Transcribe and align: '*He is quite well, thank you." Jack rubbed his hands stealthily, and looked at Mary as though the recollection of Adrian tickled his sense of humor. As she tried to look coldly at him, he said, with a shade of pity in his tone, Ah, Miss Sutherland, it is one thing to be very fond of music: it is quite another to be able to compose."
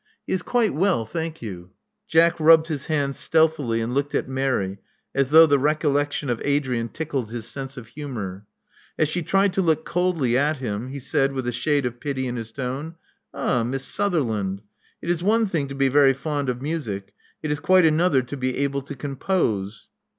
'*He 0.25 0.33
is 0.33 0.41
quite 0.41 0.73
well, 0.73 1.05
thank 1.05 1.43
you." 1.43 1.69
Jack 2.07 2.39
rubbed 2.39 2.69
his 2.69 2.87
hands 2.87 3.19
stealthily, 3.19 3.81
and 3.81 3.93
looked 3.93 4.15
at 4.15 4.27
Mary 4.27 4.79
as 5.13 5.27
though 5.27 5.45
the 5.45 5.59
recollection 5.59 6.27
of 6.27 6.41
Adrian 6.43 6.89
tickled 6.89 7.29
his 7.29 7.45
sense 7.47 7.77
of 7.77 7.85
humor. 7.89 8.47
As 8.97 9.07
she 9.09 9.21
tried 9.21 9.53
to 9.53 9.61
look 9.61 9.85
coldly 9.85 10.35
at 10.35 10.57
him, 10.57 10.87
he 10.89 10.99
said, 10.99 11.33
with 11.33 11.47
a 11.47 11.51
shade 11.51 11.85
of 11.85 11.99
pity 11.99 12.25
in 12.25 12.35
his 12.35 12.51
tone, 12.51 12.95
Ah, 13.31 13.61
Miss 13.63 13.85
Sutherland, 13.85 14.63
it 15.03 15.09
is 15.11 15.21
one 15.21 15.45
thing 15.45 15.67
to 15.67 15.75
be 15.75 15.87
very 15.87 16.13
fond 16.13 16.49
of 16.49 16.63
music: 16.63 17.13
it 17.43 17.51
is 17.51 17.59
quite 17.59 17.85
another 17.85 18.23
to 18.23 18.35
be 18.35 18.57
able 18.57 18.81
to 18.81 18.95
compose." 18.95 19.87